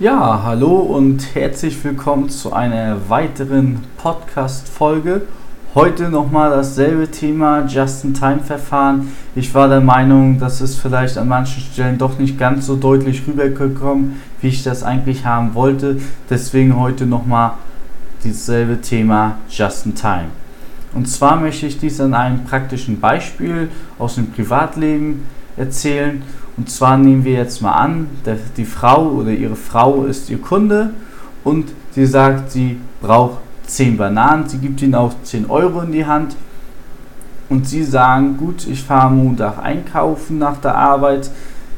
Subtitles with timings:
[0.00, 5.26] Ja, hallo und herzlich willkommen zu einer weiteren Podcast-Folge.
[5.74, 9.08] Heute nochmal dasselbe Thema, Just-in-Time-Verfahren.
[9.34, 13.24] Ich war der Meinung, dass es vielleicht an manchen Stellen doch nicht ganz so deutlich
[13.26, 16.00] rübergekommen, wie ich das eigentlich haben wollte.
[16.30, 17.52] Deswegen heute nochmal
[18.24, 20.28] dasselbe Thema Just-in-Time.
[20.94, 25.26] Und zwar möchte ich dies an einem praktischen Beispiel aus dem Privatleben
[25.60, 26.22] erzählen.
[26.56, 28.08] Und zwar nehmen wir jetzt mal an,
[28.56, 30.90] die Frau oder ihre Frau ist ihr Kunde
[31.44, 34.48] und sie sagt, sie braucht 10 Bananen.
[34.48, 36.36] Sie gibt ihnen auch 10 Euro in die Hand.
[37.48, 41.30] Und sie sagen, gut, ich fahre Montag einkaufen nach der Arbeit.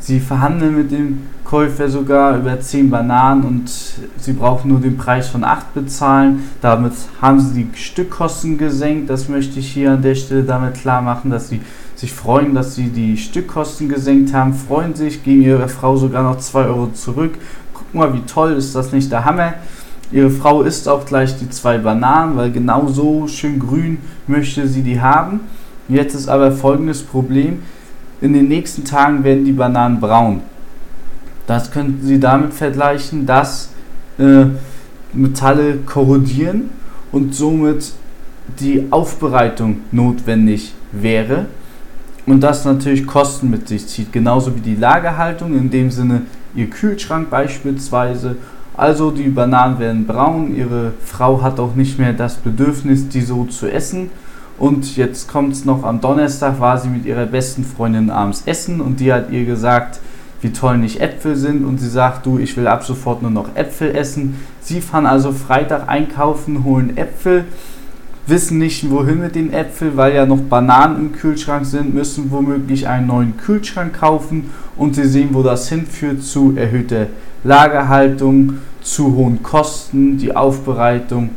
[0.00, 3.70] Sie verhandeln mit dem Käufer sogar über 10 Bananen und
[4.18, 6.44] sie brauchen nur den Preis von 8 bezahlen.
[6.60, 9.08] Damit haben sie die Stückkosten gesenkt.
[9.10, 11.60] Das möchte ich hier an der Stelle damit klar machen, dass sie
[11.94, 16.38] sich freuen, dass sie die Stückkosten gesenkt haben, freuen sich, geben ihrer Frau sogar noch
[16.38, 17.34] 2 Euro zurück.
[17.74, 19.54] Guck mal, wie toll ist das nicht der Hammer?
[20.10, 24.82] Ihre Frau isst auch gleich die zwei Bananen, weil genau so schön grün möchte sie
[24.82, 25.40] die haben.
[25.88, 27.62] Jetzt ist aber folgendes Problem.
[28.20, 30.42] In den nächsten Tagen werden die Bananen braun.
[31.46, 33.70] Das könnten Sie damit vergleichen, dass
[34.18, 34.46] äh,
[35.12, 36.70] Metalle korrodieren
[37.12, 37.92] und somit
[38.60, 41.46] die Aufbereitung notwendig wäre
[42.28, 46.22] und das natürlich Kosten mit sich zieht, genauso wie die Lagerhaltung, in dem Sinne
[46.54, 48.36] Ihr Kühlschrank beispielsweise.
[48.76, 53.44] Also die Bananen werden braun, Ihre Frau hat auch nicht mehr das Bedürfnis, die so
[53.44, 54.10] zu essen.
[54.58, 58.80] Und jetzt kommt es noch am Donnerstag, war sie mit ihrer besten Freundin abends essen.
[58.80, 60.00] Und die hat ihr gesagt,
[60.40, 61.64] wie toll nicht Äpfel sind.
[61.64, 64.36] Und sie sagt, du, ich will ab sofort nur noch Äpfel essen.
[64.60, 67.44] Sie fahren also Freitag einkaufen, holen Äpfel
[68.28, 72.86] wissen nicht, wohin mit den Äpfeln, weil ja noch Bananen im Kühlschrank sind, müssen womöglich
[72.86, 74.50] einen neuen Kühlschrank kaufen.
[74.76, 77.06] Und sie sehen, wo das hinführt zu erhöhter
[77.44, 81.30] Lagerhaltung, zu hohen Kosten, die Aufbereitung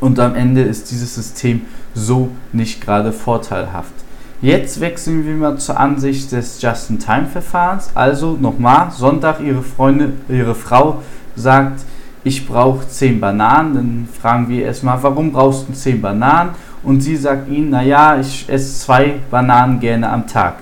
[0.00, 1.62] und am Ende ist dieses System
[1.94, 3.92] so nicht gerade vorteilhaft.
[4.40, 7.90] Jetzt wechseln wir mal zur Ansicht des Just-in-Time-Verfahrens.
[7.94, 11.02] Also nochmal, Sonntag ihre Freundin, ihre Frau
[11.34, 11.80] sagt,
[12.22, 13.74] ich brauche 10 Bananen.
[13.74, 16.50] Dann fragen wir erstmal, warum brauchst du 10 Bananen?
[16.84, 20.58] Und sie sagt ihnen, naja, ich esse zwei Bananen gerne am Tag.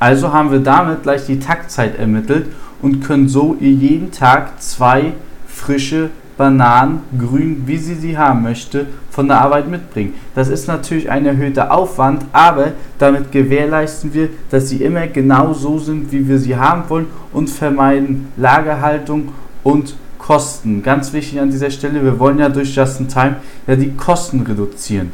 [0.00, 2.48] Also haben wir damit gleich die Taktzeit ermittelt
[2.80, 5.12] und können so ihr jeden Tag zwei
[5.46, 6.10] frische
[6.42, 10.14] Bananen, grün, wie sie sie haben möchte, von der Arbeit mitbringen.
[10.34, 15.78] Das ist natürlich ein erhöhter Aufwand, aber damit gewährleisten wir, dass sie immer genau so
[15.78, 19.28] sind, wie wir sie haben wollen und vermeiden Lagerhaltung
[19.62, 20.82] und Kosten.
[20.82, 23.36] Ganz wichtig an dieser Stelle, wir wollen ja durch Just-in-Time
[23.68, 25.12] ja die Kosten reduzieren.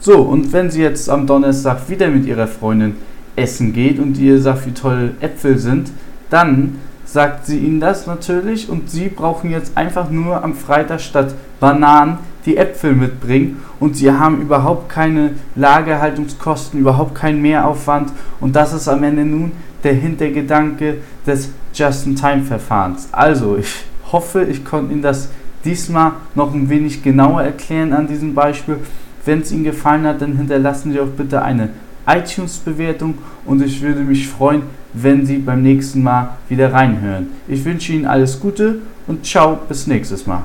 [0.00, 2.94] So, und wenn sie jetzt am Donnerstag wieder mit ihrer Freundin
[3.36, 5.90] essen geht und ihr sagt, wie toll Äpfel sind,
[6.30, 6.76] dann
[7.14, 12.18] sagt sie ihnen das natürlich und sie brauchen jetzt einfach nur am Freitag statt Bananen
[12.44, 18.10] die Äpfel mitbringen und sie haben überhaupt keine Lagerhaltungskosten, überhaupt keinen Mehraufwand
[18.40, 19.52] und das ist am Ende nun
[19.84, 23.10] der Hintergedanke des Just-in-Time-Verfahrens.
[23.12, 25.28] Also, ich hoffe, ich konnte Ihnen das
[25.64, 28.78] diesmal noch ein wenig genauer erklären an diesem Beispiel.
[29.24, 31.68] Wenn es Ihnen gefallen hat, dann hinterlassen Sie auch bitte eine
[32.06, 37.28] iTunes-Bewertung und ich würde mich freuen, wenn Sie beim nächsten Mal wieder reinhören.
[37.48, 40.42] Ich wünsche Ihnen alles Gute und ciao, bis nächstes Mal.